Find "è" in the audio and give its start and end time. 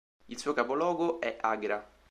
1.19-1.37